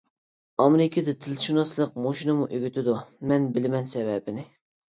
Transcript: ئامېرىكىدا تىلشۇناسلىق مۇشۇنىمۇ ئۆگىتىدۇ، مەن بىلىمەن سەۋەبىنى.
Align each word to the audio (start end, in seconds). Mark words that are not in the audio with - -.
ئامېرىكىدا 0.63 1.13
تىلشۇناسلىق 1.25 1.93
مۇشۇنىمۇ 2.05 2.47
ئۆگىتىدۇ، 2.57 2.97
مەن 3.33 3.47
بىلىمەن 3.59 3.93
سەۋەبىنى. 3.93 4.49